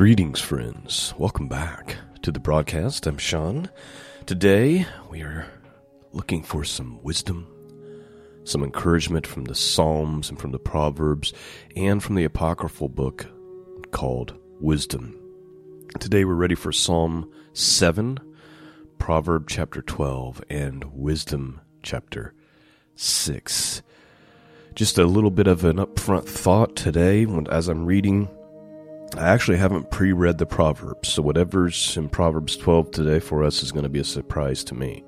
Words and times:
Greetings, 0.00 0.40
friends. 0.40 1.12
Welcome 1.18 1.46
back 1.46 1.98
to 2.22 2.32
the 2.32 2.40
broadcast. 2.40 3.06
I'm 3.06 3.18
Shawn. 3.18 3.68
Today, 4.24 4.86
we 5.10 5.20
are 5.20 5.46
looking 6.12 6.42
for 6.42 6.64
some 6.64 7.02
wisdom, 7.02 7.46
some 8.44 8.64
encouragement 8.64 9.26
from 9.26 9.44
the 9.44 9.54
Psalms 9.54 10.30
and 10.30 10.38
from 10.38 10.52
the 10.52 10.58
Proverbs, 10.58 11.34
and 11.76 12.02
from 12.02 12.14
the 12.14 12.24
apocryphal 12.24 12.88
book 12.88 13.26
called 13.90 14.40
Wisdom. 14.58 15.20
Today, 15.98 16.24
we're 16.24 16.32
ready 16.32 16.54
for 16.54 16.72
Psalm 16.72 17.30
7, 17.52 18.16
Proverb 18.98 19.48
chapter 19.50 19.82
12, 19.82 20.42
and 20.48 20.82
Wisdom 20.94 21.60
chapter 21.82 22.32
6. 22.94 23.82
Just 24.74 24.96
a 24.96 25.04
little 25.04 25.30
bit 25.30 25.46
of 25.46 25.66
an 25.66 25.76
upfront 25.76 26.26
thought 26.26 26.74
today 26.74 27.26
as 27.50 27.68
I'm 27.68 27.84
reading 27.84 28.30
I 29.16 29.28
actually 29.28 29.58
haven't 29.58 29.90
pre 29.90 30.12
read 30.12 30.38
the 30.38 30.46
Proverbs, 30.46 31.08
so 31.08 31.22
whatever's 31.22 31.96
in 31.96 32.08
Proverbs 32.08 32.56
12 32.56 32.90
today 32.90 33.18
for 33.18 33.42
us 33.42 33.62
is 33.62 33.72
going 33.72 33.82
to 33.82 33.88
be 33.88 33.98
a 33.98 34.04
surprise 34.04 34.62
to 34.64 34.74
me. 34.74 35.04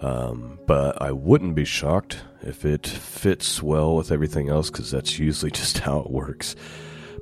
Um, 0.00 0.58
but 0.66 1.00
I 1.00 1.12
wouldn't 1.12 1.54
be 1.54 1.64
shocked 1.64 2.20
if 2.42 2.64
it 2.64 2.86
fits 2.86 3.62
well 3.62 3.94
with 3.94 4.10
everything 4.10 4.48
else 4.48 4.70
because 4.70 4.90
that's 4.90 5.18
usually 5.18 5.50
just 5.52 5.78
how 5.78 6.00
it 6.00 6.10
works. 6.10 6.56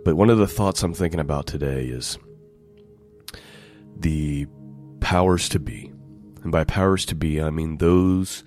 But 0.04 0.16
one 0.16 0.30
of 0.30 0.38
the 0.38 0.46
thoughts 0.46 0.82
I'm 0.82 0.94
thinking 0.94 1.20
about 1.20 1.46
today 1.46 1.86
is 1.86 2.18
the 3.96 4.46
powers 5.00 5.48
to 5.50 5.58
be. 5.58 5.92
And 6.42 6.50
by 6.50 6.64
powers 6.64 7.04
to 7.06 7.14
be, 7.14 7.42
I 7.42 7.50
mean 7.50 7.76
those 7.76 8.44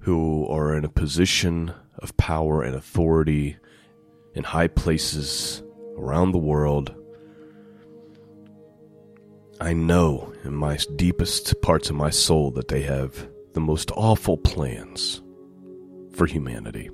who 0.00 0.48
are 0.48 0.74
in 0.76 0.84
a 0.84 0.88
position 0.88 1.72
of 1.98 2.16
power 2.16 2.62
and 2.62 2.74
authority 2.74 3.56
in 4.34 4.42
high 4.44 4.68
places 4.68 5.62
around 6.00 6.32
the 6.32 6.38
world. 6.38 6.94
I 9.60 9.74
know 9.74 10.32
in 10.44 10.54
my 10.54 10.78
deepest 10.96 11.60
parts 11.60 11.90
of 11.90 11.96
my 11.96 12.10
soul 12.10 12.50
that 12.52 12.68
they 12.68 12.82
have 12.82 13.28
the 13.52 13.60
most 13.60 13.90
awful 13.92 14.38
plans 14.38 15.20
for 16.14 16.26
humanity. 16.26 16.90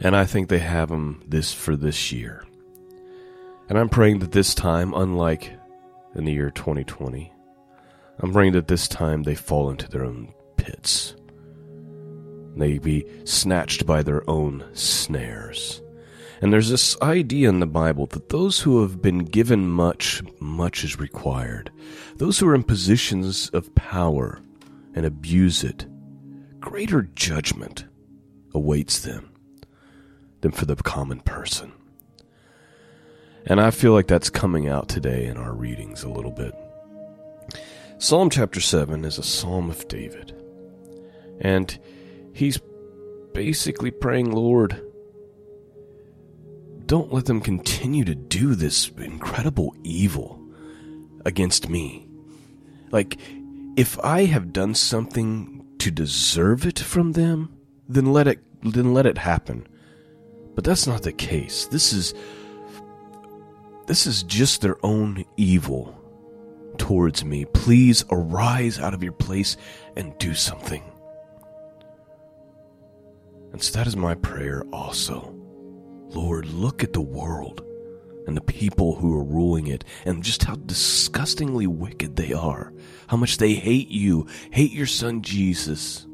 And 0.00 0.14
I 0.14 0.24
think 0.24 0.48
they 0.48 0.60
have 0.60 0.88
them 0.88 1.22
this 1.26 1.52
for 1.52 1.74
this 1.74 2.12
year. 2.12 2.44
And 3.68 3.78
I'm 3.78 3.88
praying 3.88 4.20
that 4.20 4.32
this 4.32 4.54
time, 4.54 4.94
unlike 4.94 5.52
in 6.14 6.24
the 6.24 6.32
year 6.32 6.50
2020, 6.50 7.32
I'm 8.20 8.32
praying 8.32 8.52
that 8.52 8.68
this 8.68 8.86
time 8.86 9.24
they 9.24 9.34
fall 9.34 9.70
into 9.70 9.88
their 9.88 10.04
own 10.04 10.32
pits. 10.56 11.16
They 12.56 12.78
be 12.78 13.06
snatched 13.24 13.84
by 13.84 14.02
their 14.02 14.28
own 14.30 14.64
snares. 14.72 15.82
And 16.40 16.52
there's 16.52 16.68
this 16.68 17.00
idea 17.00 17.48
in 17.48 17.60
the 17.60 17.66
Bible 17.66 18.06
that 18.08 18.28
those 18.28 18.60
who 18.60 18.82
have 18.82 19.00
been 19.00 19.20
given 19.20 19.68
much, 19.68 20.22
much 20.38 20.84
is 20.84 20.98
required. 20.98 21.70
Those 22.16 22.38
who 22.38 22.48
are 22.48 22.54
in 22.54 22.62
positions 22.62 23.48
of 23.50 23.74
power 23.74 24.40
and 24.94 25.06
abuse 25.06 25.64
it, 25.64 25.86
greater 26.60 27.02
judgment 27.14 27.86
awaits 28.52 29.00
them 29.00 29.30
than 30.42 30.52
for 30.52 30.66
the 30.66 30.76
common 30.76 31.20
person. 31.20 31.72
And 33.46 33.60
I 33.60 33.70
feel 33.70 33.92
like 33.92 34.08
that's 34.08 34.28
coming 34.28 34.68
out 34.68 34.88
today 34.88 35.26
in 35.26 35.36
our 35.36 35.52
readings 35.52 36.02
a 36.02 36.10
little 36.10 36.32
bit. 36.32 36.54
Psalm 37.98 38.28
chapter 38.28 38.60
7 38.60 39.04
is 39.04 39.18
a 39.18 39.22
psalm 39.22 39.70
of 39.70 39.88
David. 39.88 40.34
And 41.40 41.78
he's 42.34 42.58
basically 43.32 43.90
praying, 43.90 44.32
Lord, 44.32 44.82
don't 46.86 47.12
let 47.12 47.26
them 47.26 47.40
continue 47.40 48.04
to 48.04 48.14
do 48.14 48.54
this 48.54 48.88
incredible 48.90 49.74
evil 49.82 50.40
against 51.24 51.68
me. 51.68 52.06
Like, 52.90 53.18
if 53.76 53.98
I 54.00 54.24
have 54.24 54.52
done 54.52 54.74
something 54.74 55.66
to 55.78 55.90
deserve 55.90 56.64
it 56.64 56.78
from 56.78 57.12
them, 57.12 57.52
then 57.88 58.12
let 58.12 58.26
it 58.26 58.40
then 58.62 58.94
let 58.94 59.06
it 59.06 59.18
happen. 59.18 59.66
But 60.54 60.64
that's 60.64 60.86
not 60.86 61.02
the 61.02 61.12
case. 61.12 61.66
This 61.66 61.92
is 61.92 62.14
this 63.86 64.06
is 64.06 64.22
just 64.22 64.60
their 64.60 64.76
own 64.84 65.24
evil 65.36 65.94
towards 66.78 67.24
me. 67.24 67.44
Please 67.44 68.04
arise 68.10 68.78
out 68.78 68.94
of 68.94 69.02
your 69.02 69.12
place 69.12 69.56
and 69.96 70.16
do 70.18 70.34
something. 70.34 70.82
And 73.52 73.62
so 73.62 73.78
that 73.78 73.86
is 73.86 73.96
my 73.96 74.14
prayer 74.14 74.64
also. 74.72 75.35
Lord, 76.10 76.46
look 76.46 76.82
at 76.82 76.92
the 76.92 77.00
world 77.00 77.62
and 78.26 78.36
the 78.36 78.42
people 78.42 78.96
who 78.96 79.14
are 79.18 79.24
ruling 79.24 79.66
it 79.68 79.84
and 80.04 80.22
just 80.22 80.44
how 80.44 80.56
disgustingly 80.56 81.66
wicked 81.66 82.16
they 82.16 82.32
are. 82.32 82.72
How 83.06 83.16
much 83.16 83.38
they 83.38 83.54
hate 83.54 83.88
you, 83.88 84.26
hate 84.50 84.72
your 84.72 84.86
son 84.86 85.22
Jesus. 85.22 86.06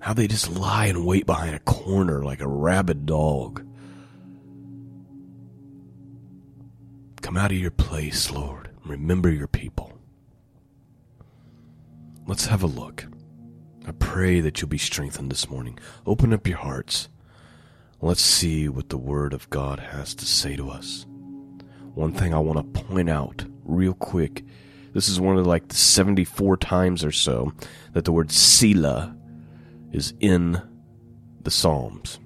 How 0.00 0.14
they 0.14 0.26
just 0.26 0.50
lie 0.50 0.86
and 0.86 1.06
wait 1.06 1.26
behind 1.26 1.54
a 1.54 1.60
corner 1.60 2.24
like 2.24 2.40
a 2.40 2.48
rabid 2.48 3.06
dog. 3.06 3.64
Come 7.20 7.36
out 7.36 7.52
of 7.52 7.58
your 7.58 7.70
place, 7.70 8.30
Lord. 8.30 8.70
Remember 8.84 9.30
your 9.30 9.46
people. 9.46 9.96
Let's 12.26 12.46
have 12.46 12.62
a 12.62 12.68
look. 12.68 13.06
I 13.86 13.92
pray 13.92 14.40
that 14.40 14.60
you'll 14.60 14.68
be 14.68 14.78
strengthened 14.78 15.30
this 15.30 15.50
morning. 15.50 15.78
Open 16.06 16.32
up 16.32 16.46
your 16.46 16.58
hearts. 16.58 17.08
Let's 18.04 18.20
see 18.20 18.68
what 18.68 18.88
the 18.88 18.98
Word 18.98 19.32
of 19.32 19.48
God 19.48 19.78
has 19.78 20.14
to 20.16 20.26
say 20.26 20.56
to 20.56 20.68
us. 20.70 21.06
One 21.94 22.12
thing 22.12 22.34
I 22.34 22.38
want 22.40 22.74
to 22.74 22.82
point 22.82 23.08
out 23.08 23.44
real 23.64 23.94
quick 23.94 24.44
this 24.92 25.08
is 25.08 25.20
one 25.20 25.38
of 25.38 25.46
like 25.46 25.68
the 25.68 25.76
74 25.76 26.56
times 26.58 27.04
or 27.04 27.12
so 27.12 27.52
that 27.92 28.04
the 28.04 28.12
word 28.12 28.30
Selah 28.30 29.16
is 29.90 30.12
in 30.20 30.60
the 31.40 31.50
Psalms. 31.50 32.18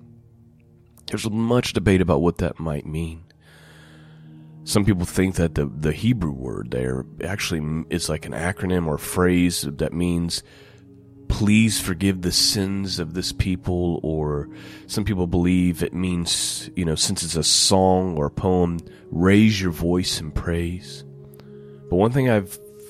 There's 1.07 1.31
much 1.31 1.75
debate 1.75 2.01
about 2.01 2.23
what 2.23 2.39
that 2.39 2.59
might 2.59 2.87
mean. 2.87 3.23
Some 4.65 4.85
people 4.85 5.05
think 5.05 5.37
that 5.37 5.55
the, 5.55 5.67
the 5.67 5.93
Hebrew 5.93 6.33
word 6.33 6.73
there 6.73 7.05
actually 7.23 7.85
is 7.89 8.09
like 8.09 8.27
an 8.27 8.33
acronym 8.33 8.89
or 8.89 8.99
phrase 8.99 9.63
that 9.63 9.93
means 9.93 10.43
please 11.37 11.79
forgive 11.79 12.23
the 12.23 12.33
sins 12.33 12.99
of 12.99 13.13
this 13.13 13.31
people, 13.31 14.01
or 14.03 14.49
some 14.87 15.05
people 15.05 15.27
believe 15.27 15.83
it 15.83 15.93
means, 15.93 16.71
you 16.75 16.83
know, 16.83 16.95
since 16.95 17.23
it's 17.23 17.37
a 17.37 17.45
song 17.45 18.17
or 18.17 18.25
a 18.25 18.31
poem, 18.31 18.79
raise 19.11 19.61
your 19.61 19.71
voice 19.71 20.19
in 20.19 20.31
praise. 20.31 21.05
But 21.91 21.97
one 21.97 22.11
thing 22.11 22.31
I 22.31 22.41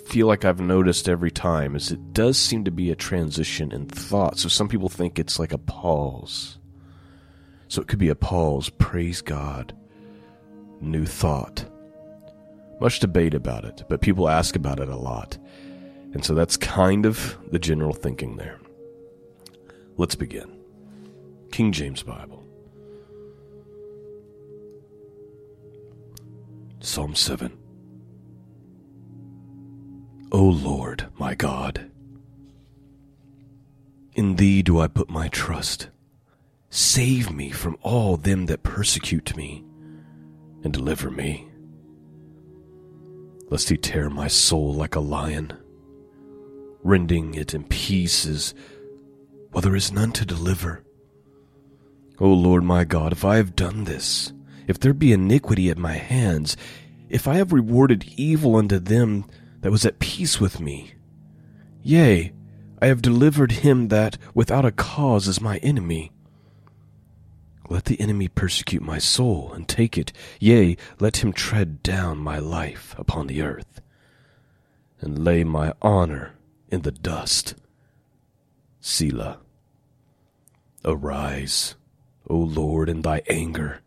feel 0.06 0.28
like 0.28 0.44
I've 0.44 0.60
noticed 0.60 1.08
every 1.08 1.32
time 1.32 1.74
is 1.74 1.90
it 1.90 2.12
does 2.12 2.38
seem 2.38 2.62
to 2.62 2.70
be 2.70 2.92
a 2.92 2.94
transition 2.94 3.72
in 3.72 3.86
thought. 3.86 4.38
So 4.38 4.48
some 4.48 4.68
people 4.68 4.88
think 4.88 5.18
it's 5.18 5.40
like 5.40 5.52
a 5.52 5.58
pause. 5.58 6.58
So 7.66 7.82
it 7.82 7.88
could 7.88 7.98
be 7.98 8.10
a 8.10 8.14
pause, 8.14 8.68
praise 8.68 9.22
God, 9.22 9.76
new 10.80 11.04
thought. 11.04 11.64
Much 12.80 13.00
debate 13.00 13.34
about 13.34 13.64
it, 13.64 13.82
but 13.88 14.02
people 14.02 14.28
ask 14.28 14.54
about 14.54 14.78
it 14.78 14.88
a 14.88 14.94
lot. 14.94 15.36
And 16.12 16.24
so 16.24 16.34
that's 16.34 16.56
kind 16.56 17.04
of 17.06 17.36
the 17.50 17.58
general 17.58 17.92
thinking 17.92 18.36
there. 18.36 18.58
Let's 19.96 20.14
begin. 20.14 20.50
King 21.52 21.72
James 21.72 22.02
Bible. 22.02 22.42
Psalm 26.80 27.14
7. 27.14 27.56
O 30.32 30.42
Lord, 30.42 31.06
my 31.18 31.34
God, 31.34 31.90
in 34.14 34.36
thee 34.36 34.62
do 34.62 34.80
I 34.80 34.88
put 34.88 35.08
my 35.08 35.28
trust. 35.28 35.88
Save 36.70 37.30
me 37.30 37.50
from 37.50 37.76
all 37.82 38.16
them 38.16 38.46
that 38.46 38.62
persecute 38.62 39.36
me, 39.36 39.64
and 40.62 40.72
deliver 40.72 41.10
me. 41.10 41.48
Lest 43.50 43.68
he 43.68 43.76
tear 43.76 44.10
my 44.10 44.28
soul 44.28 44.74
like 44.74 44.94
a 44.94 45.00
lion 45.00 45.56
rending 46.86 47.34
it 47.34 47.52
in 47.54 47.64
pieces, 47.64 48.54
while 49.50 49.62
there 49.62 49.76
is 49.76 49.92
none 49.92 50.12
to 50.12 50.24
deliver. 50.24 50.84
O 52.18 52.28
Lord 52.28 52.64
my 52.64 52.84
God, 52.84 53.12
if 53.12 53.24
I 53.24 53.36
have 53.36 53.56
done 53.56 53.84
this, 53.84 54.32
if 54.66 54.80
there 54.80 54.94
be 54.94 55.12
iniquity 55.12 55.68
at 55.68 55.78
my 55.78 55.94
hands, 55.94 56.56
if 57.08 57.28
I 57.28 57.34
have 57.34 57.52
rewarded 57.52 58.04
evil 58.16 58.56
unto 58.56 58.78
them 58.78 59.26
that 59.60 59.70
was 59.70 59.84
at 59.84 59.98
peace 59.98 60.40
with 60.40 60.60
me, 60.60 60.92
yea, 61.82 62.32
I 62.80 62.86
have 62.86 63.02
delivered 63.02 63.52
him 63.52 63.88
that 63.88 64.18
without 64.34 64.64
a 64.64 64.72
cause 64.72 65.28
is 65.28 65.40
my 65.40 65.58
enemy. 65.58 66.12
Let 67.68 67.86
the 67.86 68.00
enemy 68.00 68.28
persecute 68.28 68.82
my 68.82 68.98
soul 68.98 69.52
and 69.52 69.68
take 69.68 69.98
it, 69.98 70.12
yea, 70.38 70.76
let 71.00 71.18
him 71.18 71.32
tread 71.32 71.82
down 71.82 72.18
my 72.18 72.38
life 72.38 72.94
upon 72.96 73.26
the 73.26 73.42
earth, 73.42 73.80
and 75.00 75.24
lay 75.24 75.42
my 75.42 75.72
honor 75.82 76.35
in 76.76 76.82
the 76.82 76.92
dust. 76.92 77.54
Selah. 78.80 79.38
Arise, 80.84 81.74
O 82.28 82.36
Lord, 82.36 82.90
in 82.90 83.00
thy 83.00 83.22
anger. 83.28 83.80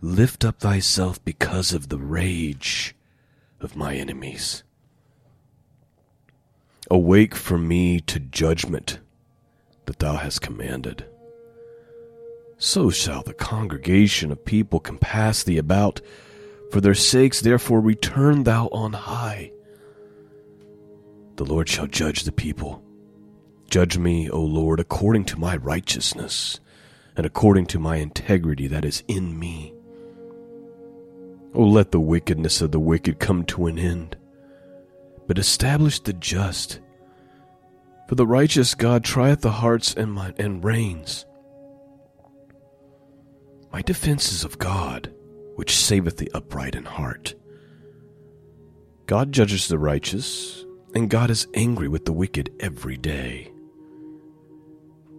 Lift 0.00 0.42
up 0.44 0.58
thyself 0.58 1.22
because 1.22 1.72
of 1.72 1.90
the 1.90 1.98
rage 1.98 2.96
of 3.60 3.76
my 3.76 3.94
enemies. 3.94 4.64
Awake 6.90 7.34
for 7.34 7.58
me 7.58 8.00
to 8.00 8.18
judgment 8.18 8.98
that 9.84 9.98
thou 9.98 10.16
hast 10.16 10.40
commanded. 10.40 11.04
So 12.56 12.88
shall 12.88 13.22
the 13.22 13.34
congregation 13.34 14.32
of 14.32 14.46
people 14.46 14.80
compass 14.80 15.42
thee 15.42 15.58
about. 15.58 16.00
For 16.70 16.80
their 16.80 16.94
sakes, 16.94 17.42
therefore, 17.42 17.82
return 17.82 18.44
thou 18.44 18.68
on 18.68 18.94
high. 18.94 19.52
The 21.42 21.52
Lord 21.52 21.68
shall 21.68 21.88
judge 21.88 22.22
the 22.22 22.30
people. 22.30 22.84
Judge 23.68 23.98
me, 23.98 24.30
O 24.30 24.40
Lord, 24.40 24.78
according 24.78 25.24
to 25.24 25.40
my 25.40 25.56
righteousness 25.56 26.60
and 27.16 27.26
according 27.26 27.66
to 27.66 27.80
my 27.80 27.96
integrity 27.96 28.68
that 28.68 28.84
is 28.84 29.02
in 29.08 29.36
me. 29.36 29.74
O 31.52 31.64
let 31.64 31.90
the 31.90 31.98
wickedness 31.98 32.60
of 32.60 32.70
the 32.70 32.78
wicked 32.78 33.18
come 33.18 33.44
to 33.46 33.66
an 33.66 33.76
end, 33.76 34.16
but 35.26 35.36
establish 35.36 35.98
the 35.98 36.12
just. 36.12 36.78
For 38.08 38.14
the 38.14 38.24
righteous 38.24 38.76
God 38.76 39.02
trieth 39.02 39.40
the 39.40 39.50
hearts 39.50 39.94
and, 39.94 40.12
my, 40.12 40.32
and 40.38 40.62
reins. 40.62 41.26
My 43.72 43.82
defense 43.82 44.30
is 44.30 44.44
of 44.44 44.60
God, 44.60 45.12
which 45.56 45.74
saveth 45.74 46.18
the 46.18 46.30
upright 46.34 46.76
in 46.76 46.84
heart. 46.84 47.34
God 49.06 49.32
judges 49.32 49.66
the 49.66 49.80
righteous, 49.80 50.64
and 50.94 51.08
God 51.08 51.30
is 51.30 51.46
angry 51.54 51.88
with 51.88 52.04
the 52.04 52.12
wicked 52.12 52.50
every 52.60 52.96
day. 52.96 53.50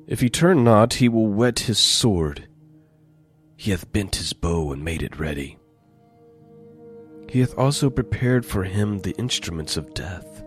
If 0.08 0.20
he 0.20 0.30
turn 0.30 0.64
not, 0.64 0.96
he 0.96 1.10
will 1.10 1.28
whet 1.28 1.60
his 1.60 1.80
sword. 1.80 2.48
He 3.56 3.72
hath 3.72 3.92
bent 3.92 4.18
his 4.18 4.34
bow 4.34 4.72
and 4.72 4.84
made 4.84 5.02
it 5.02 5.20
ready. 5.20 5.58
He 7.30 7.40
hath 7.40 7.58
also 7.58 7.90
prepared 7.90 8.46
for 8.46 8.64
him 8.64 9.00
the 9.00 9.16
instruments 9.18 9.78
of 9.78 9.94
death. 9.94 10.44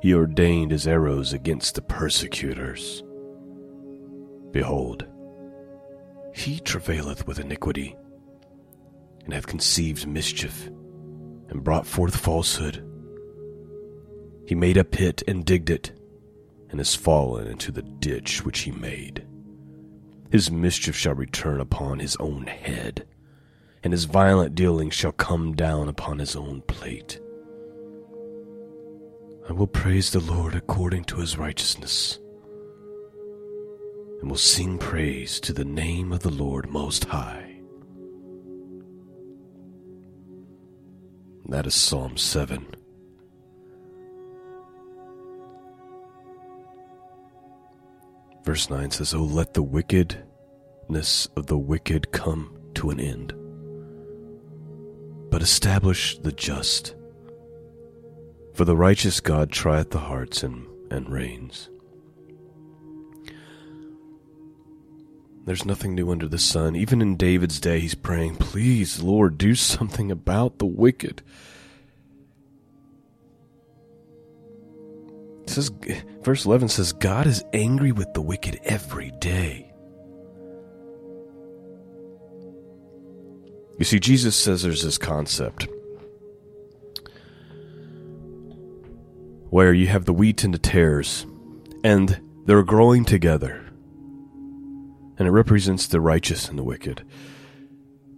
He 0.00 0.14
ordained 0.14 0.70
his 0.70 0.86
arrows 0.86 1.32
against 1.32 1.74
the 1.74 1.82
persecutors. 1.82 3.02
Behold, 4.52 5.06
he 6.34 6.60
travaileth 6.60 7.26
with 7.26 7.40
iniquity, 7.40 7.96
and 9.24 9.32
hath 9.32 9.46
conceived 9.46 10.06
mischief, 10.06 10.66
and 11.48 11.64
brought 11.64 11.86
forth 11.86 12.14
falsehood. 12.14 12.86
He 14.46 14.54
made 14.54 14.76
a 14.76 14.84
pit 14.84 15.22
and 15.26 15.44
digged 15.44 15.70
it 15.70 15.92
and 16.70 16.78
has 16.78 16.94
fallen 16.94 17.46
into 17.46 17.72
the 17.72 17.82
ditch 17.82 18.44
which 18.44 18.60
he 18.60 18.70
made. 18.70 19.26
His 20.30 20.50
mischief 20.50 20.96
shall 20.96 21.14
return 21.14 21.60
upon 21.60 21.98
his 21.98 22.16
own 22.16 22.46
head, 22.46 23.06
and 23.82 23.92
his 23.92 24.04
violent 24.04 24.54
dealings 24.54 24.94
shall 24.94 25.12
come 25.12 25.54
down 25.54 25.88
upon 25.88 26.18
his 26.18 26.36
own 26.36 26.62
plate. 26.62 27.20
I 29.48 29.52
will 29.52 29.68
praise 29.68 30.10
the 30.10 30.20
Lord 30.20 30.54
according 30.54 31.04
to 31.04 31.16
his 31.16 31.38
righteousness, 31.38 32.18
and 34.20 34.30
will 34.30 34.36
sing 34.36 34.78
praise 34.78 35.38
to 35.40 35.52
the 35.52 35.64
name 35.64 36.12
of 36.12 36.20
the 36.20 36.30
Lord 36.30 36.70
Most 36.70 37.04
High. 37.04 37.60
That 41.48 41.66
is 41.66 41.74
Psalm 41.74 42.16
7. 42.16 42.66
Verse 48.46 48.70
9 48.70 48.92
says, 48.92 49.12
Oh, 49.12 49.24
let 49.24 49.54
the 49.54 49.62
wickedness 49.62 51.26
of 51.34 51.46
the 51.46 51.58
wicked 51.58 52.12
come 52.12 52.56
to 52.74 52.90
an 52.90 53.00
end, 53.00 53.34
but 55.30 55.42
establish 55.42 56.16
the 56.18 56.30
just. 56.30 56.94
For 58.54 58.64
the 58.64 58.76
righteous 58.76 59.18
God 59.18 59.50
trieth 59.50 59.90
the 59.90 59.98
hearts 59.98 60.44
and, 60.44 60.64
and 60.92 61.10
reins. 61.10 61.68
There's 65.44 65.66
nothing 65.66 65.96
new 65.96 66.12
under 66.12 66.28
the 66.28 66.38
sun. 66.38 66.76
Even 66.76 67.02
in 67.02 67.16
David's 67.16 67.58
day, 67.58 67.80
he's 67.80 67.96
praying, 67.96 68.36
Please, 68.36 69.02
Lord, 69.02 69.38
do 69.38 69.56
something 69.56 70.12
about 70.12 70.58
the 70.58 70.66
wicked. 70.66 71.20
Says, 75.56 75.70
verse 76.22 76.44
11 76.44 76.68
says, 76.68 76.92
God 76.92 77.26
is 77.26 77.42
angry 77.52 77.90
with 77.90 78.12
the 78.12 78.20
wicked 78.20 78.60
every 78.64 79.10
day. 79.20 79.72
You 83.78 83.84
see, 83.84 83.98
Jesus 83.98 84.36
says 84.36 84.62
there's 84.62 84.82
this 84.82 84.98
concept 84.98 85.68
where 89.50 89.72
you 89.72 89.86
have 89.86 90.04
the 90.04 90.12
wheat 90.12 90.44
and 90.44 90.52
the 90.52 90.58
tares, 90.58 91.26
and 91.82 92.20
they're 92.44 92.62
growing 92.62 93.04
together. 93.04 93.62
And 95.18 95.26
it 95.26 95.30
represents 95.30 95.86
the 95.86 96.00
righteous 96.00 96.48
and 96.48 96.58
the 96.58 96.64
wicked. 96.64 97.02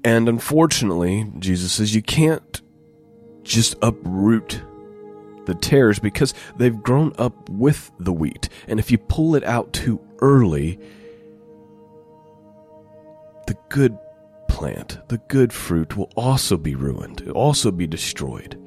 And 0.02 0.28
unfortunately, 0.28 1.30
Jesus 1.38 1.72
says 1.72 1.94
you 1.94 2.02
can't 2.02 2.60
just 3.42 3.76
uproot 3.80 4.60
the 5.48 5.54
tares 5.54 5.98
because 5.98 6.34
they've 6.56 6.82
grown 6.82 7.12
up 7.18 7.48
with 7.48 7.90
the 7.98 8.12
wheat. 8.12 8.50
And 8.68 8.78
if 8.78 8.90
you 8.90 8.98
pull 8.98 9.34
it 9.34 9.42
out 9.44 9.72
too 9.72 9.98
early, 10.20 10.78
the 13.46 13.56
good 13.70 13.98
plant, 14.46 14.98
the 15.08 15.16
good 15.16 15.52
fruit 15.52 15.96
will 15.96 16.10
also 16.16 16.58
be 16.58 16.74
ruined, 16.74 17.30
also 17.30 17.70
be 17.70 17.86
destroyed. 17.86 18.62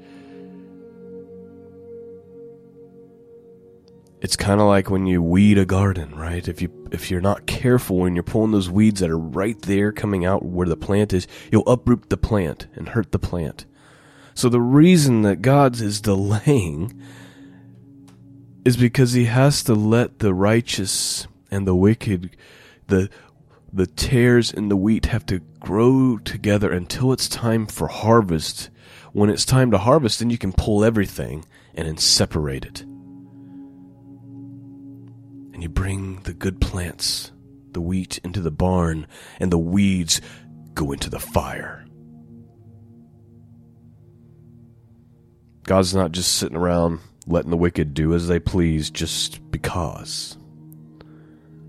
It's 4.21 4.35
kind 4.35 4.59
of 4.59 4.67
like 4.67 4.89
when 4.89 5.05
you 5.05 5.21
weed 5.21 5.59
a 5.59 5.65
garden, 5.65 6.15
right? 6.15 6.47
If 6.47 6.63
you 6.63 6.71
if 6.91 7.11
you're 7.11 7.21
not 7.21 7.45
careful 7.45 7.97
when 7.97 8.15
you're 8.15 8.23
pulling 8.23 8.51
those 8.51 8.69
weeds 8.69 9.01
that 9.01 9.09
are 9.09 9.17
right 9.17 9.59
there 9.61 9.91
coming 9.91 10.25
out 10.25 10.43
where 10.43 10.67
the 10.67 10.77
plant 10.77 11.13
is, 11.13 11.27
you'll 11.51 11.67
uproot 11.67 12.09
the 12.09 12.17
plant 12.17 12.67
and 12.75 12.89
hurt 12.89 13.11
the 13.11 13.19
plant. 13.19 13.65
So 14.33 14.49
the 14.49 14.61
reason 14.61 15.21
that 15.23 15.41
God 15.41 15.79
is 15.79 16.01
delaying 16.01 16.99
is 18.63 18.77
because 18.77 19.13
he 19.13 19.25
has 19.25 19.63
to 19.63 19.73
let 19.73 20.19
the 20.19 20.33
righteous 20.33 21.27
and 21.49 21.67
the 21.67 21.75
wicked, 21.75 22.35
the 22.87 23.09
the 23.73 23.87
tares 23.87 24.51
and 24.53 24.69
the 24.69 24.75
wheat 24.75 25.05
have 25.05 25.25
to 25.25 25.39
grow 25.59 26.17
together 26.17 26.71
until 26.71 27.13
it's 27.13 27.29
time 27.29 27.65
for 27.65 27.87
harvest. 27.87 28.69
When 29.13 29.29
it's 29.29 29.45
time 29.45 29.71
to 29.71 29.77
harvest, 29.77 30.19
then 30.19 30.29
you 30.29 30.37
can 30.37 30.51
pull 30.51 30.83
everything 30.83 31.45
and 31.73 31.87
then 31.87 31.97
separate 31.97 32.65
it. 32.65 32.81
And 35.53 35.63
you 35.63 35.69
bring 35.69 36.21
the 36.23 36.33
good 36.33 36.59
plants, 36.59 37.31
the 37.71 37.79
wheat, 37.81 38.19
into 38.23 38.41
the 38.41 38.51
barn, 38.51 39.07
and 39.39 39.51
the 39.51 39.57
weeds 39.57 40.19
go 40.73 40.91
into 40.91 41.09
the 41.09 41.19
fire. 41.19 41.80
God's 45.63 45.93
not 45.93 46.11
just 46.11 46.37
sitting 46.37 46.57
around 46.57 46.99
letting 47.27 47.51
the 47.51 47.57
wicked 47.57 47.93
do 47.93 48.13
as 48.13 48.27
they 48.27 48.39
please 48.39 48.89
just 48.89 49.51
because. 49.51 50.37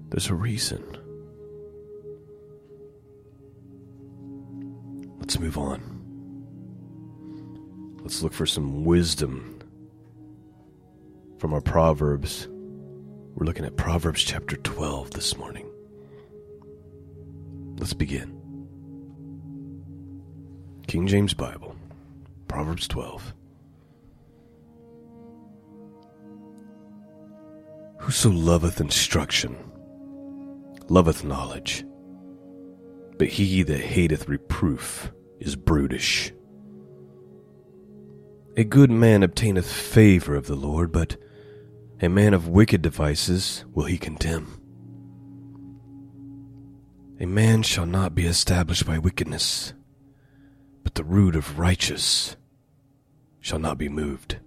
There's 0.08 0.28
a 0.28 0.34
reason. 0.34 0.82
Let's 5.18 5.38
move 5.38 5.58
on. 5.58 5.80
Let's 8.02 8.22
look 8.22 8.32
for 8.32 8.46
some 8.46 8.84
wisdom 8.84 9.60
from 11.38 11.54
our 11.54 11.60
Proverbs. 11.60 12.48
We're 13.34 13.46
looking 13.46 13.64
at 13.64 13.76
Proverbs 13.76 14.22
chapter 14.22 14.56
12 14.56 15.12
this 15.12 15.36
morning. 15.36 15.68
Let's 17.78 17.94
begin. 17.94 18.38
King 20.86 21.06
James 21.06 21.32
Bible, 21.32 21.76
Proverbs 22.48 22.86
12. 22.88 23.34
Whoso 28.02 28.30
loveth 28.30 28.80
instruction 28.80 29.56
loveth 30.88 31.22
knowledge, 31.22 31.84
but 33.16 33.28
he 33.28 33.62
that 33.62 33.80
hateth 33.80 34.28
reproof 34.28 35.12
is 35.38 35.54
brutish. 35.54 36.32
A 38.56 38.64
good 38.64 38.90
man 38.90 39.22
obtaineth 39.22 39.70
favor 39.70 40.34
of 40.34 40.48
the 40.48 40.56
Lord, 40.56 40.90
but 40.90 41.16
a 42.00 42.08
man 42.08 42.34
of 42.34 42.48
wicked 42.48 42.82
devices 42.82 43.64
will 43.72 43.84
he 43.84 43.98
condemn. 43.98 44.60
A 47.20 47.26
man 47.26 47.62
shall 47.62 47.86
not 47.86 48.16
be 48.16 48.26
established 48.26 48.84
by 48.84 48.98
wickedness, 48.98 49.74
but 50.82 50.96
the 50.96 51.04
root 51.04 51.36
of 51.36 51.56
righteous 51.56 52.34
shall 53.40 53.60
not 53.60 53.78
be 53.78 53.88
moved. 53.88 54.38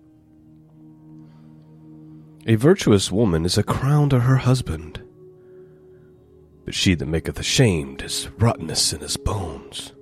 A 2.47 2.55
virtuous 2.55 3.11
woman 3.11 3.43
is 3.43 3.57
a 3.57 3.63
crown 3.63 4.09
to 4.11 4.19
her 4.19 4.35
husband, 4.37 5.01
but 6.63 6.75
she 6.75 6.93
that 6.93 7.07
maketh 7.07 7.39
ashamed 7.39 8.03
is 8.03 8.29
rottenness 8.37 8.93
in 8.93 9.01
his 9.01 9.17
bones. 9.17 9.93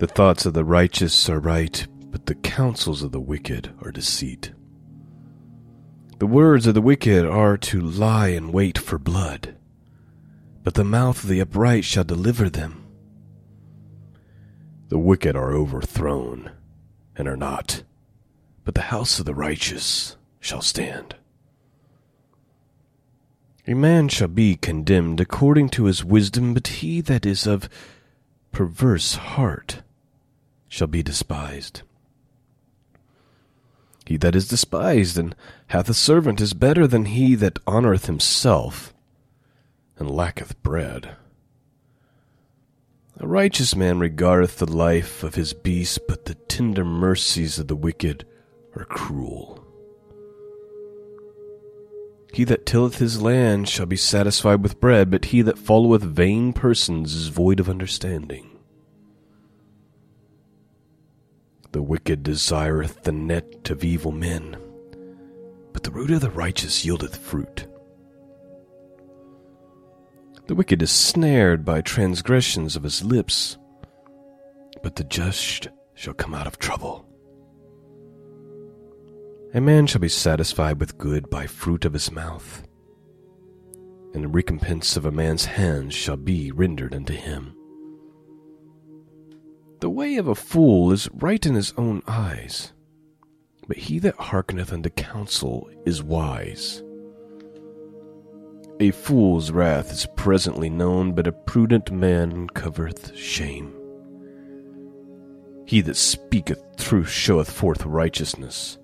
The 0.00 0.08
thoughts 0.08 0.44
of 0.44 0.52
the 0.52 0.64
righteous 0.64 1.28
are 1.30 1.38
right, 1.38 1.86
but 2.10 2.26
the 2.26 2.34
counsels 2.34 3.04
of 3.04 3.12
the 3.12 3.20
wicked 3.20 3.72
are 3.80 3.92
deceit. 3.92 4.50
The 6.18 6.26
words 6.26 6.66
of 6.66 6.74
the 6.74 6.82
wicked 6.82 7.24
are 7.24 7.56
to 7.58 7.80
lie 7.80 8.28
in 8.28 8.50
wait 8.50 8.78
for 8.78 8.98
blood, 8.98 9.56
but 10.64 10.74
the 10.74 10.82
mouth 10.82 11.22
of 11.22 11.28
the 11.28 11.40
upright 11.40 11.84
shall 11.84 12.02
deliver 12.02 12.50
them. 12.50 12.84
The 14.88 14.98
wicked 14.98 15.36
are 15.36 15.52
overthrown 15.52 16.50
and 17.14 17.28
are 17.28 17.36
not, 17.36 17.84
but 18.66 18.74
the 18.74 18.82
house 18.82 19.20
of 19.20 19.24
the 19.24 19.34
righteous 19.34 20.16
shall 20.40 20.60
stand. 20.60 21.14
A 23.64 23.74
man 23.74 24.08
shall 24.08 24.28
be 24.28 24.56
condemned 24.56 25.20
according 25.20 25.68
to 25.70 25.84
his 25.84 26.04
wisdom, 26.04 26.52
but 26.52 26.66
he 26.66 27.00
that 27.00 27.24
is 27.24 27.46
of 27.46 27.68
perverse 28.50 29.14
heart 29.14 29.82
shall 30.68 30.88
be 30.88 31.00
despised. 31.00 31.82
He 34.04 34.16
that 34.16 34.34
is 34.34 34.48
despised 34.48 35.16
and 35.16 35.36
hath 35.68 35.88
a 35.88 35.94
servant 35.94 36.40
is 36.40 36.52
better 36.52 36.88
than 36.88 37.04
he 37.04 37.36
that 37.36 37.60
honoureth 37.68 38.06
himself 38.06 38.92
and 39.96 40.10
lacketh 40.10 40.60
bread. 40.64 41.16
A 43.18 43.28
righteous 43.28 43.76
man 43.76 44.00
regardeth 44.00 44.58
the 44.58 44.70
life 44.70 45.22
of 45.22 45.36
his 45.36 45.52
beast, 45.52 46.00
but 46.08 46.24
the 46.24 46.34
tender 46.34 46.84
mercies 46.84 47.60
of 47.60 47.68
the 47.68 47.76
wicked 47.76 48.26
are 48.76 48.84
cruel. 48.84 49.62
He 52.32 52.44
that 52.44 52.66
tilleth 52.66 52.98
his 52.98 53.22
land 53.22 53.68
shall 53.68 53.86
be 53.86 53.96
satisfied 53.96 54.62
with 54.62 54.80
bread, 54.80 55.10
but 55.10 55.26
he 55.26 55.40
that 55.42 55.58
followeth 55.58 56.02
vain 56.02 56.52
persons 56.52 57.14
is 57.14 57.28
void 57.28 57.60
of 57.60 57.70
understanding. 57.70 58.50
The 61.72 61.82
wicked 61.82 62.22
desireth 62.22 63.02
the 63.04 63.12
net 63.12 63.70
of 63.70 63.84
evil 63.84 64.12
men, 64.12 64.56
but 65.72 65.82
the 65.82 65.90
root 65.90 66.10
of 66.10 66.20
the 66.20 66.30
righteous 66.30 66.84
yieldeth 66.84 67.16
fruit. 67.16 67.66
The 70.46 70.54
wicked 70.54 70.82
is 70.82 70.90
snared 70.90 71.64
by 71.64 71.80
transgressions 71.80 72.76
of 72.76 72.82
his 72.82 73.02
lips, 73.02 73.56
but 74.82 74.96
the 74.96 75.04
just 75.04 75.68
shall 75.94 76.14
come 76.14 76.34
out 76.34 76.46
of 76.46 76.58
trouble. 76.58 77.06
A 79.54 79.60
man 79.60 79.86
shall 79.86 80.00
be 80.00 80.08
satisfied 80.08 80.80
with 80.80 80.98
good 80.98 81.30
by 81.30 81.46
fruit 81.46 81.84
of 81.84 81.92
his 81.92 82.10
mouth, 82.10 82.66
and 84.12 84.24
the 84.24 84.28
recompense 84.28 84.96
of 84.96 85.06
a 85.06 85.12
man's 85.12 85.44
hands 85.44 85.94
shall 85.94 86.16
be 86.16 86.50
rendered 86.50 86.94
unto 86.94 87.14
him. 87.14 87.54
The 89.80 89.90
way 89.90 90.16
of 90.16 90.26
a 90.26 90.34
fool 90.34 90.90
is 90.92 91.08
right 91.12 91.44
in 91.46 91.54
his 91.54 91.72
own 91.76 92.02
eyes, 92.08 92.72
but 93.68 93.76
he 93.76 93.98
that 94.00 94.16
hearkeneth 94.16 94.72
unto 94.72 94.90
counsel 94.90 95.70
is 95.86 96.02
wise. 96.02 96.82
A 98.80 98.90
fool's 98.90 99.52
wrath 99.52 99.90
is 99.90 100.06
presently 100.16 100.68
known, 100.68 101.14
but 101.14 101.26
a 101.26 101.32
prudent 101.32 101.90
man 101.90 102.48
covereth 102.48 103.16
shame. 103.16 103.72
He 105.66 105.80
that 105.82 105.96
speaketh 105.96 106.62
truth 106.76 107.08
showeth 107.08 107.50
forth 107.50 107.86
righteousness, 107.86 108.78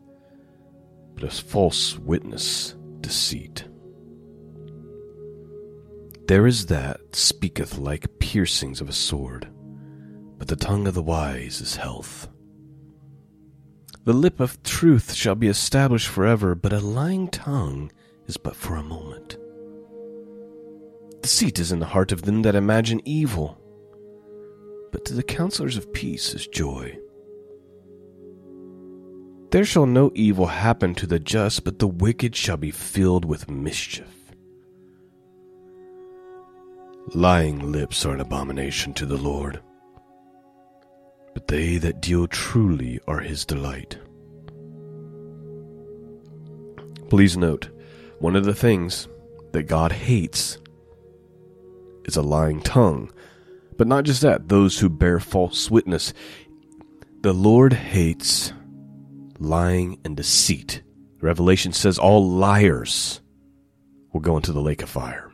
but 1.14 1.24
a 1.24 1.30
false 1.30 1.98
witness 1.98 2.76
deceit. 3.00 3.68
There 6.28 6.46
is 6.46 6.66
that 6.66 7.00
speaketh 7.14 7.78
like 7.78 8.18
piercings 8.18 8.80
of 8.80 8.88
a 8.88 8.92
sword 8.92 9.48
but 10.42 10.48
the 10.48 10.56
tongue 10.56 10.88
of 10.88 10.94
the 10.94 11.02
wise 11.04 11.60
is 11.60 11.76
health. 11.76 12.28
The 14.02 14.12
lip 14.12 14.40
of 14.40 14.60
truth 14.64 15.14
shall 15.14 15.36
be 15.36 15.46
established 15.46 16.08
forever, 16.08 16.56
but 16.56 16.72
a 16.72 16.80
lying 16.80 17.28
tongue 17.28 17.92
is 18.26 18.36
but 18.36 18.56
for 18.56 18.74
a 18.74 18.82
moment. 18.82 19.38
Deceit 21.20 21.60
is 21.60 21.70
in 21.70 21.78
the 21.78 21.86
heart 21.86 22.10
of 22.10 22.22
them 22.22 22.42
that 22.42 22.56
imagine 22.56 23.00
evil, 23.04 23.56
but 24.90 25.04
to 25.04 25.14
the 25.14 25.22
counselors 25.22 25.76
of 25.76 25.92
peace 25.92 26.34
is 26.34 26.48
joy. 26.48 26.98
There 29.52 29.64
shall 29.64 29.86
no 29.86 30.10
evil 30.14 30.46
happen 30.46 30.94
to 30.96 31.06
the 31.06 31.20
just, 31.20 31.62
but 31.62 31.78
the 31.78 31.86
wicked 31.86 32.34
shall 32.34 32.56
be 32.56 32.70
filled 32.70 33.24
with 33.24 33.48
mischief. 33.48 34.34
Lying 37.14 37.70
lips 37.70 38.04
are 38.04 38.14
an 38.14 38.20
abomination 38.20 38.92
to 38.94 39.06
the 39.06 39.16
Lord 39.16 39.60
but 41.34 41.48
they 41.48 41.78
that 41.78 42.00
deal 42.00 42.26
truly 42.26 43.00
are 43.06 43.20
his 43.20 43.44
delight. 43.44 43.98
Please 47.08 47.36
note, 47.36 47.68
one 48.18 48.36
of 48.36 48.44
the 48.44 48.54
things 48.54 49.08
that 49.52 49.64
God 49.64 49.92
hates 49.92 50.58
is 52.04 52.16
a 52.16 52.22
lying 52.22 52.60
tongue. 52.60 53.10
But 53.76 53.86
not 53.86 54.04
just 54.04 54.22
that, 54.22 54.48
those 54.48 54.78
who 54.78 54.88
bear 54.88 55.18
false 55.18 55.70
witness. 55.70 56.12
The 57.22 57.32
Lord 57.32 57.72
hates 57.72 58.52
lying 59.42 59.98
and 60.04 60.16
deceit. 60.16 60.82
Revelation 61.20 61.72
says 61.72 61.98
all 61.98 62.28
liars 62.28 63.20
will 64.12 64.20
go 64.20 64.36
into 64.36 64.52
the 64.52 64.60
lake 64.60 64.82
of 64.82 64.88
fire. 64.88 65.30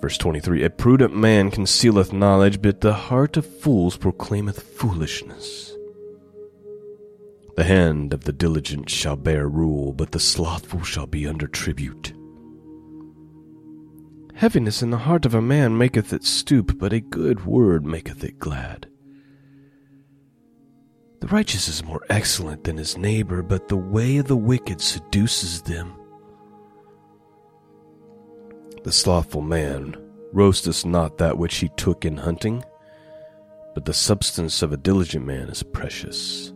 Verse 0.00 0.16
23 0.16 0.64
A 0.64 0.70
prudent 0.70 1.14
man 1.14 1.50
concealeth 1.50 2.12
knowledge, 2.12 2.62
but 2.62 2.80
the 2.80 2.94
heart 2.94 3.36
of 3.36 3.44
fools 3.44 3.96
proclaimeth 3.96 4.62
foolishness. 4.62 5.76
The 7.56 7.64
hand 7.64 8.14
of 8.14 8.24
the 8.24 8.32
diligent 8.32 8.88
shall 8.88 9.16
bear 9.16 9.46
rule, 9.46 9.92
but 9.92 10.12
the 10.12 10.20
slothful 10.20 10.82
shall 10.82 11.06
be 11.06 11.26
under 11.26 11.46
tribute. 11.46 12.14
Heaviness 14.40 14.80
in 14.80 14.88
the 14.88 14.96
heart 14.96 15.26
of 15.26 15.34
a 15.34 15.42
man 15.42 15.76
maketh 15.76 16.14
it 16.14 16.24
stoop, 16.24 16.78
but 16.78 16.94
a 16.94 17.00
good 17.00 17.44
word 17.44 17.84
maketh 17.84 18.24
it 18.24 18.38
glad. 18.38 18.88
The 21.20 21.26
righteous 21.26 21.68
is 21.68 21.84
more 21.84 22.00
excellent 22.08 22.64
than 22.64 22.78
his 22.78 22.96
neighbor, 22.96 23.42
but 23.42 23.68
the 23.68 23.76
way 23.76 24.16
of 24.16 24.28
the 24.28 24.38
wicked 24.38 24.80
seduces 24.80 25.60
them. 25.60 25.92
The 28.82 28.92
slothful 28.92 29.42
man 29.42 29.94
roasteth 30.32 30.86
not 30.86 31.18
that 31.18 31.36
which 31.36 31.56
he 31.56 31.68
took 31.76 32.06
in 32.06 32.16
hunting, 32.16 32.64
but 33.74 33.84
the 33.84 33.92
substance 33.92 34.62
of 34.62 34.72
a 34.72 34.78
diligent 34.78 35.26
man 35.26 35.50
is 35.50 35.62
precious. 35.62 36.54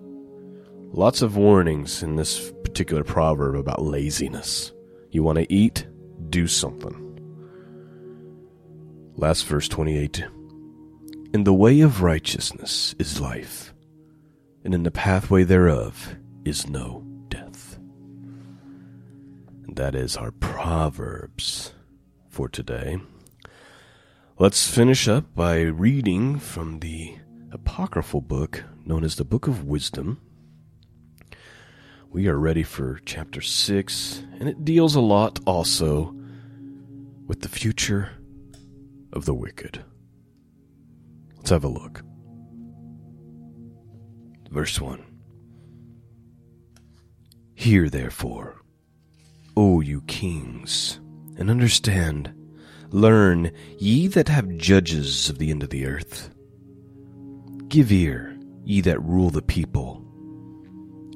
Lots 0.91 1.21
of 1.21 1.37
warnings 1.37 2.03
in 2.03 2.17
this 2.17 2.51
particular 2.65 3.05
proverb 3.05 3.57
about 3.57 3.83
laziness. 3.83 4.73
You 5.11 5.23
want 5.23 5.37
to 5.37 5.53
eat? 5.53 5.87
Do 6.31 6.47
something. 6.47 7.04
Last 9.17 9.47
verse 9.47 9.69
28 9.69 10.25
In 11.33 11.45
the 11.45 11.55
way 11.55 11.83
of 11.83 12.03
righteousness 12.03 12.97
is 12.99 13.21
life, 13.21 13.73
and 14.65 14.75
in 14.75 14.83
the 14.83 14.91
pathway 14.91 15.45
thereof 15.45 16.17
is 16.45 16.69
no 16.69 17.05
death. 17.29 17.79
And 19.67 19.77
that 19.77 19.95
is 19.95 20.17
our 20.17 20.33
Proverbs 20.33 21.75
for 22.29 22.49
today. 22.49 22.99
Let's 24.37 24.69
finish 24.69 25.07
up 25.07 25.33
by 25.33 25.61
reading 25.61 26.41
from 26.41 26.81
the 26.81 27.17
apocryphal 27.53 28.21
book 28.21 28.65
known 28.85 29.05
as 29.05 29.15
the 29.15 29.25
Book 29.25 29.47
of 29.47 29.65
Wisdom. 29.65 30.21
We 32.11 32.27
are 32.27 32.37
ready 32.37 32.65
for 32.65 32.99
chapter 33.07 33.41
6, 33.41 34.23
and 34.41 34.49
it 34.49 34.65
deals 34.65 34.97
a 34.97 35.01
lot 35.01 35.39
also 35.47 36.17
with 37.29 37.43
the 37.43 37.49
future 37.49 38.11
of 39.15 39.25
the 39.25 39.35
wicked. 39.35 39.83
Let's 41.37 41.51
have 41.51 41.65
a 41.65 41.69
look. 41.69 42.03
Verse 44.51 44.81
1 44.81 45.03
Hear 47.55 47.89
therefore, 47.89 48.61
O 49.57 49.81
you 49.81 50.03
kings 50.03 51.01
and 51.37 51.51
understand. 51.51 52.35
Learn, 52.91 53.51
ye 53.79 54.07
that 54.09 54.29
have 54.29 54.57
judges 54.57 55.29
of 55.29 55.39
the 55.39 55.51
end 55.51 55.63
of 55.63 55.71
the 55.71 55.87
earth. 55.87 56.31
Give 57.69 57.91
ear, 57.91 58.39
ye 58.63 58.81
that 58.83 59.03
rule 59.03 59.31
the 59.31 59.43
people, 59.43 59.97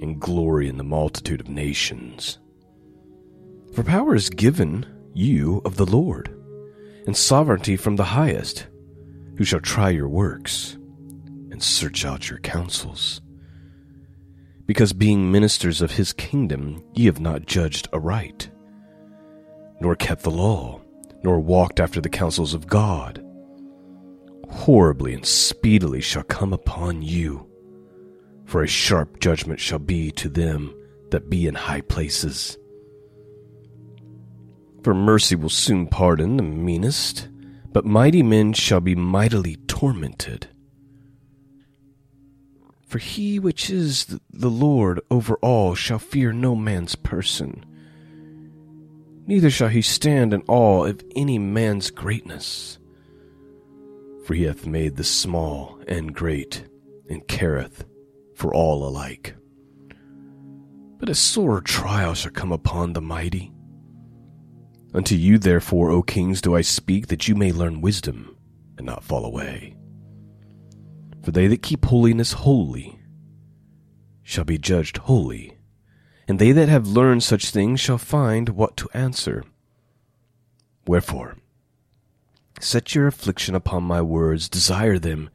and 0.01 0.21
glory 0.21 0.69
in 0.69 0.77
the 0.77 0.85
multitude 0.85 1.41
of 1.41 1.49
nations. 1.49 2.39
For 3.75 3.85
power 3.85 4.17
is 4.17 4.29
given 4.29 4.87
you 5.15 5.63
of 5.65 5.77
the 5.77 5.87
Lord, 5.87 6.38
and 7.09 7.17
sovereignty 7.17 7.77
from 7.77 7.97
the 7.97 8.05
highest, 8.05 8.69
who 9.37 9.43
shall 9.43 9.59
try 9.59 9.91
your 9.91 10.09
works, 10.09 10.75
and 11.51 11.61
search 11.61 12.05
out 12.05 12.31
your 12.31 12.39
counsels. 12.39 13.21
Because 14.67 14.93
being 14.93 15.33
ministers 15.33 15.83
of 15.83 15.91
his 15.91 16.13
kingdom, 16.13 16.85
ye 16.95 17.07
have 17.07 17.19
not 17.19 17.47
judged 17.47 17.89
aright 17.93 18.51
nor 19.81 19.95
kept 19.95 20.23
the 20.23 20.31
law, 20.31 20.81
nor 21.23 21.39
walked 21.39 21.81
after 21.81 22.01
the 22.01 22.09
counsels 22.09 22.55
of 22.55 22.67
God. 22.67 23.25
Horribly 24.51 25.15
and 25.15 25.25
speedily 25.25 26.01
shall 26.01 26.25
come 26.25 26.53
upon 26.53 27.03
you, 27.03 27.47
for 28.45 28.63
a 28.63 28.69
sharp 28.69 29.21
judgment 29.21 29.61
shall 29.61 29.79
be 29.79 30.11
to 30.13 30.29
them 30.29 30.75
that 31.11 31.31
be 31.31 31.47
in 31.47 31.55
high 31.55 31.83
places. 31.83 32.57
For 34.89 34.95
mercy 34.95 35.37
will 35.37 35.51
soon 35.51 35.87
pardon 35.87 36.39
the 36.39 36.43
meanest, 36.43 37.29
but 37.75 37.85
mighty 37.85 38.23
men 38.23 38.55
shall 38.55 38.81
be 38.81 38.95
mightily 38.95 39.57
tormented. 39.67 40.49
For 42.87 42.97
he 42.97 43.39
which 43.39 43.69
is 43.69 44.07
the 44.33 44.49
Lord 44.49 44.99
over 45.11 45.35
all 45.43 45.75
shall 45.75 45.99
fear 45.99 46.33
no 46.33 46.57
man's 46.57 46.95
person, 46.95 47.67
neither 49.27 49.51
shall 49.51 49.69
he 49.69 49.83
stand 49.83 50.33
in 50.33 50.43
awe 50.49 50.87
of 50.87 51.05
any 51.15 51.39
man's 51.39 51.91
greatness. 51.91 52.79
For 54.25 54.33
he 54.33 54.45
hath 54.45 54.67
made 54.67 54.97
the 54.97 55.05
small 55.05 55.79
and 55.87 56.15
great, 56.15 56.65
and 57.11 57.29
careth 57.29 57.85
for 58.35 58.55
all 58.55 58.89
alike. 58.89 59.35
But 60.97 61.11
a 61.11 61.15
sore 61.15 61.61
trial 61.61 62.15
shall 62.15 62.33
come 62.33 62.53
upon 62.53 62.95
the 62.95 63.03
mighty. 63.03 63.53
Unto 64.95 65.15
you, 65.15 65.39
therefore, 65.39 65.91
O 65.91 66.03
kings, 66.03 66.41
do 66.41 66.55
I 66.55 66.63
speak, 66.63 67.09
that 67.09 67.29
you 67.29 67.35
may 67.35 67.53
learn 67.53 67.81
wisdom 67.81 68.37
and 68.77 68.87
not 68.87 69.05
fall 69.05 69.25
away. 69.25 69.77
For 71.23 71.31
they 71.31 71.47
that 71.49 71.63
keep 71.63 71.85
holiness 71.85 72.33
holy 72.33 72.99
shall 74.23 74.45
be 74.45 74.59
judged 74.59 74.99
holy, 74.99 75.59
and 76.27 76.39
they 76.39 76.53
that 76.53 76.69
have 76.69 76.87
learned 76.87 77.23
such 77.23 77.51
things 77.51 77.81
shall 77.81 77.99
find 77.99 78.51
what 78.51 78.77
to 78.79 78.89
answer. 78.95 79.45
Wherefore, 80.87 81.37
set 82.61 82.95
your 82.95 83.07
affliction 83.07 83.55
upon 83.55 83.85
my 83.85 84.01
words, 84.01 84.49
desire 84.49 84.99
them, 84.99 85.29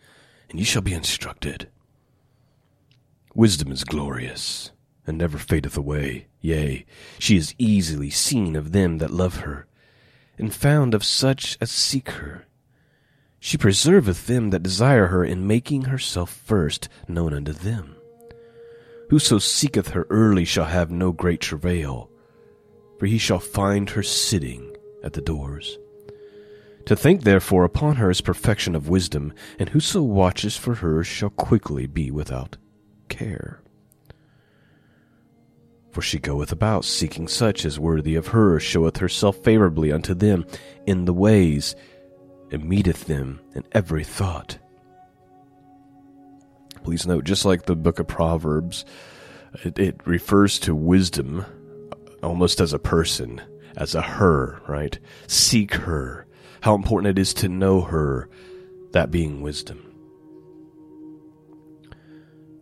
and 0.49 0.59
ye 0.59 0.65
shall 0.65 0.81
be 0.81 0.93
instructed. 0.93 1.69
Wisdom 3.35 3.71
is 3.71 3.83
glorious 3.83 4.72
and 5.05 5.17
never 5.17 5.37
fadeth 5.37 5.77
away. 5.77 6.27
Yea, 6.41 6.85
she 7.19 7.37
is 7.37 7.55
easily 7.57 8.09
seen 8.09 8.55
of 8.55 8.71
them 8.71 8.97
that 8.99 9.11
love 9.11 9.37
her, 9.37 9.67
and 10.37 10.53
found 10.53 10.93
of 10.93 11.03
such 11.03 11.57
as 11.61 11.71
seek 11.71 12.11
her. 12.11 12.45
She 13.39 13.57
preserveth 13.57 14.27
them 14.27 14.51
that 14.51 14.63
desire 14.63 15.07
her 15.07 15.23
in 15.23 15.47
making 15.47 15.83
herself 15.83 16.31
first 16.31 16.87
known 17.07 17.33
unto 17.33 17.51
them. 17.51 17.95
Whoso 19.09 19.37
seeketh 19.37 19.89
her 19.89 20.07
early 20.09 20.45
shall 20.45 20.65
have 20.65 20.89
no 20.89 21.11
great 21.11 21.41
travail, 21.41 22.09
for 22.97 23.05
he 23.05 23.17
shall 23.17 23.39
find 23.39 23.89
her 23.91 24.03
sitting 24.03 24.75
at 25.03 25.13
the 25.13 25.21
doors. 25.21 25.77
To 26.85 26.95
think 26.95 27.23
therefore 27.23 27.63
upon 27.63 27.97
her 27.97 28.09
is 28.09 28.21
perfection 28.21 28.75
of 28.75 28.89
wisdom, 28.89 29.33
and 29.59 29.69
whoso 29.69 30.01
watches 30.01 30.57
for 30.57 30.75
her 30.75 31.03
shall 31.03 31.29
quickly 31.29 31.85
be 31.85 32.11
without 32.11 32.57
care 33.09 33.62
for 35.93 36.01
she 36.01 36.17
goeth 36.17 36.51
about 36.51 36.83
seeking 36.83 37.27
such 37.27 37.65
as 37.65 37.79
worthy 37.79 38.15
of 38.15 38.27
her, 38.27 38.59
showeth 38.59 38.97
herself 38.97 39.37
favorably 39.37 39.91
unto 39.91 40.15
them 40.15 40.43
in 40.87 41.05
the 41.05 41.13
ways, 41.13 41.75
and 42.51 42.67
meeteth 42.67 43.05
them 43.05 43.39
in 43.53 43.63
every 43.71 44.03
thought. 44.03 44.57
Please 46.83 47.05
note, 47.05 47.23
just 47.23 47.45
like 47.45 47.65
the 47.65 47.75
book 47.75 47.99
of 47.99 48.07
Proverbs, 48.07 48.85
it, 49.63 49.77
it 49.77 50.01
refers 50.05 50.57
to 50.59 50.73
wisdom 50.73 51.45
almost 52.23 52.59
as 52.59 52.73
a 52.73 52.79
person, 52.79 53.39
as 53.77 53.93
a 53.93 54.01
her, 54.01 54.61
right? 54.67 54.97
Seek 55.27 55.75
her. 55.75 56.25
How 56.61 56.73
important 56.73 57.17
it 57.17 57.21
is 57.21 57.35
to 57.35 57.47
know 57.47 57.81
her, 57.81 58.29
that 58.93 59.11
being 59.11 59.41
wisdom. 59.41 59.93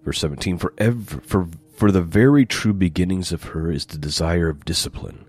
Verse 0.04 0.20
17, 0.20 0.58
for, 0.58 0.74
ever, 0.78 1.22
for 1.22 1.48
for 1.82 1.92
the 1.92 2.00
very 2.00 2.46
true 2.46 2.74
beginnings 2.74 3.32
of 3.32 3.42
her 3.42 3.72
is 3.72 3.88
the 3.88 3.98
desire 3.98 4.50
of 4.50 4.64
discipline, 4.66 5.28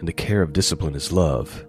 and 0.00 0.08
the 0.08 0.12
care 0.12 0.42
of 0.42 0.52
discipline 0.52 0.96
is 0.96 1.12
love, 1.12 1.64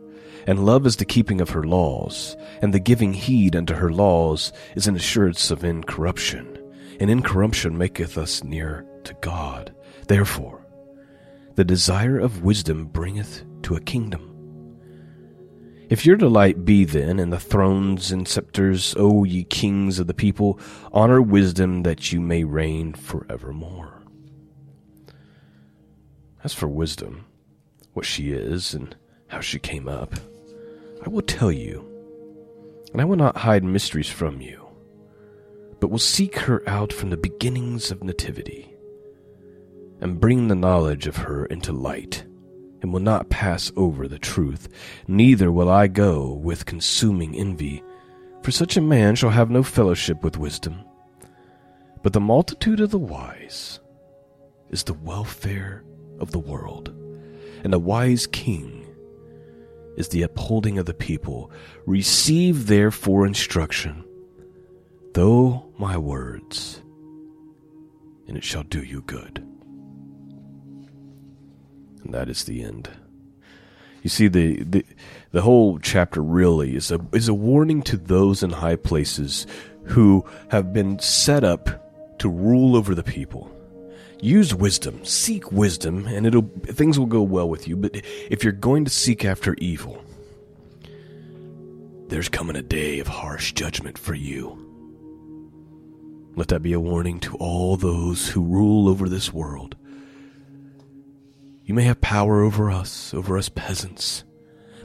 and 0.47 0.65
love 0.65 0.87
is 0.87 0.95
the 0.95 1.05
keeping 1.05 1.39
of 1.39 1.51
her 1.51 1.63
laws, 1.63 2.35
and 2.63 2.73
the 2.73 2.79
giving 2.79 3.13
heed 3.13 3.55
unto 3.55 3.75
her 3.75 3.91
laws 3.91 4.51
is 4.75 4.87
an 4.87 4.95
assurance 4.95 5.51
of 5.51 5.63
incorruption, 5.63 6.57
and 6.99 7.11
incorruption 7.11 7.77
maketh 7.77 8.17
us 8.17 8.43
near 8.43 8.83
to 9.03 9.13
God. 9.21 9.75
Therefore, 10.07 10.65
the 11.53 11.63
desire 11.63 12.17
of 12.17 12.41
wisdom 12.41 12.85
bringeth 12.87 13.43
to 13.61 13.75
a 13.75 13.79
kingdom. 13.79 14.32
If 15.93 16.07
your 16.07 16.15
delight 16.15 16.65
be 16.65 16.85
then 16.85 17.19
in 17.19 17.29
the 17.29 17.39
thrones 17.39 18.11
and 18.11 18.27
scepters, 18.27 18.95
O 18.97 19.25
ye 19.25 19.43
kings 19.43 19.99
of 19.99 20.07
the 20.07 20.13
people, 20.15 20.59
honor 20.91 21.21
wisdom 21.21 21.83
that 21.83 22.11
you 22.11 22.19
may 22.19 22.43
reign 22.43 22.93
forevermore. 22.93 24.01
As 26.43 26.51
for 26.51 26.67
wisdom, 26.67 27.25
what 27.93 28.07
she 28.07 28.31
is 28.31 28.73
and 28.73 28.95
how 29.27 29.39
she 29.39 29.59
came 29.59 29.87
up, 29.87 30.15
I 31.05 31.09
will 31.09 31.21
tell 31.21 31.51
you, 31.51 31.87
and 32.91 32.99
I 32.99 33.05
will 33.05 33.15
not 33.15 33.37
hide 33.37 33.63
mysteries 33.63 34.09
from 34.09 34.41
you, 34.41 34.65
but 35.79 35.91
will 35.91 35.99
seek 35.99 36.37
her 36.37 36.67
out 36.67 36.91
from 36.91 37.11
the 37.11 37.17
beginnings 37.17 37.91
of 37.91 38.03
nativity, 38.03 38.73
and 40.01 40.19
bring 40.19 40.47
the 40.47 40.55
knowledge 40.55 41.05
of 41.05 41.17
her 41.17 41.45
into 41.45 41.71
light 41.71 42.25
and 42.83 42.93
will 42.93 42.99
not 42.99 43.29
pass 43.29 43.71
over 43.77 44.07
the 44.07 44.19
truth, 44.19 44.67
neither 45.07 45.51
will 45.51 45.69
I 45.69 45.87
go 45.87 46.33
with 46.33 46.65
consuming 46.65 47.33
envy, 47.33 47.81
for 48.43 48.51
such 48.51 48.75
a 48.77 48.81
man 48.81 49.15
shall 49.15 49.29
have 49.29 49.49
no 49.49 49.63
fellowship 49.63 50.21
with 50.21 50.37
wisdom. 50.37 50.83
But 52.03 52.11
the 52.11 52.19
multitude 52.19 52.81
of 52.81 52.91
the 52.91 52.99
wise 52.99 53.79
is 54.69 54.83
the 54.83 54.93
welfare 54.93 55.85
of 56.19 56.31
the 56.31 56.39
world, 56.39 56.89
and 57.63 57.73
a 57.73 57.79
wise 57.79 58.27
king 58.27 58.85
is 59.95 60.09
the 60.09 60.23
upholding 60.23 60.77
of 60.77 60.85
the 60.85 60.93
people. 60.93 61.51
Receive 61.85 62.67
therefore 62.67 63.25
instruction, 63.25 64.03
though 65.13 65.71
my 65.77 65.97
words, 65.97 66.81
and 68.27 68.35
it 68.35 68.43
shall 68.43 68.63
do 68.63 68.83
you 68.83 69.01
good. 69.03 69.47
And 72.03 72.13
that 72.13 72.29
is 72.29 72.43
the 72.43 72.63
end. 72.63 72.89
You 74.01 74.09
see, 74.09 74.27
the, 74.27 74.63
the, 74.63 74.85
the 75.31 75.41
whole 75.41 75.79
chapter 75.79 76.21
really 76.21 76.75
is 76.75 76.91
a, 76.91 76.99
is 77.13 77.29
a 77.29 77.33
warning 77.33 77.81
to 77.83 77.97
those 77.97 78.43
in 78.43 78.49
high 78.49 78.75
places 78.75 79.47
who 79.85 80.25
have 80.49 80.73
been 80.73 80.99
set 80.99 81.43
up 81.43 82.17
to 82.19 82.29
rule 82.29 82.75
over 82.75 82.93
the 82.93 83.03
people. 83.03 83.49
Use 84.21 84.53
wisdom, 84.53 85.03
seek 85.03 85.51
wisdom, 85.51 86.05
and 86.05 86.25
it'll 86.25 86.49
things 86.63 86.97
will 86.97 87.05
go 87.05 87.21
well 87.21 87.49
with 87.49 87.67
you. 87.67 87.75
But 87.75 88.01
if 88.29 88.43
you're 88.43 88.53
going 88.53 88.85
to 88.85 88.91
seek 88.91 89.25
after 89.25 89.53
evil, 89.55 90.01
there's 92.07 92.29
coming 92.29 92.55
a 92.55 92.61
day 92.61 92.99
of 92.99 93.07
harsh 93.07 93.51
judgment 93.51 93.97
for 93.97 94.13
you. 94.13 94.59
Let 96.35 96.47
that 96.49 96.61
be 96.61 96.73
a 96.73 96.79
warning 96.79 97.19
to 97.21 97.35
all 97.35 97.75
those 97.75 98.29
who 98.29 98.43
rule 98.43 98.87
over 98.87 99.09
this 99.09 99.33
world. 99.33 99.75
You 101.65 101.73
may 101.73 101.83
have 101.83 102.01
power 102.01 102.41
over 102.41 102.69
us, 102.69 103.13
over 103.13 103.37
us 103.37 103.47
peasants, 103.47 104.25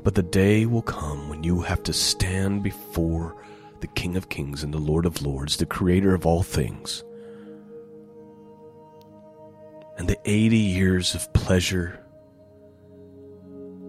but 0.04 0.14
the 0.14 0.22
day 0.22 0.64
will 0.64 0.82
come 0.82 1.28
when 1.28 1.42
you 1.42 1.62
have 1.62 1.82
to 1.84 1.92
stand 1.92 2.62
before 2.62 3.36
the 3.80 3.88
King 3.88 4.16
of 4.16 4.28
Kings 4.28 4.62
and 4.62 4.72
the 4.72 4.78
Lord 4.78 5.04
of 5.04 5.20
Lords, 5.20 5.56
the 5.56 5.66
Creator 5.66 6.14
of 6.14 6.24
all 6.24 6.44
things. 6.44 7.02
And 9.96 10.08
the 10.08 10.18
80 10.24 10.56
years 10.56 11.16
of 11.16 11.32
pleasure, 11.32 12.00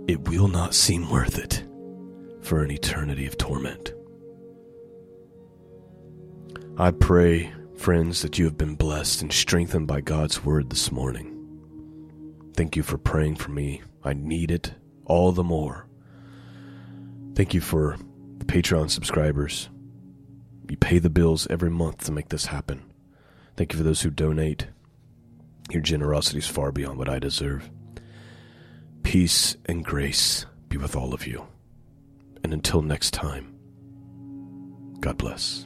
it 0.08 0.28
will 0.28 0.48
not 0.48 0.74
seem 0.74 1.12
worth 1.12 1.38
it 1.38 1.64
for 2.42 2.64
an 2.64 2.72
eternity 2.72 3.28
of 3.28 3.38
torment. 3.38 3.94
I 6.80 6.90
pray, 6.90 7.54
friends, 7.76 8.24
that 8.24 8.40
you 8.40 8.46
have 8.46 8.58
been 8.58 8.74
blessed 8.74 9.22
and 9.22 9.32
strengthened 9.32 9.86
by 9.86 10.02
God's 10.02 10.44
word 10.44 10.72
this 10.72 10.92
morning. 10.92 11.39
Thank 12.60 12.76
you 12.76 12.84
for 12.84 12.98
praying 12.98 13.38
for 13.38 13.52
me. 13.52 13.84
I 14.04 14.12
need 14.12 14.52
it 14.52 14.74
all 15.06 15.32
the 15.32 15.46
more. 15.46 15.88
Thank 17.34 17.54
you 17.54 17.62
for 17.62 17.96
the 18.38 18.44
Patreon 18.44 18.90
subscribers. 18.90 19.70
You 20.70 20.76
pay 20.76 21.00
the 21.00 21.10
bills 21.10 21.48
every 21.50 21.70
month 21.70 22.04
to 22.04 22.12
make 22.12 22.28
this 22.28 22.48
happen. 22.48 22.84
Thank 23.56 23.72
you 23.72 23.78
for 23.78 23.86
those 23.86 24.02
who 24.02 24.10
donate. 24.10 24.68
Your 25.72 25.82
generosity 25.82 26.40
is 26.40 26.48
far 26.48 26.74
beyond 26.74 26.98
what 26.98 27.08
I 27.08 27.18
deserve. 27.18 27.72
Peace 29.04 29.56
and 29.66 29.86
grace 29.86 30.46
be 30.68 30.76
with 30.76 30.98
all 30.98 31.14
of 31.14 31.26
you. 31.26 31.48
And 32.44 32.54
until 32.54 32.82
next 32.82 33.14
time, 33.14 33.56
God 35.00 35.18
bless. 35.18 35.66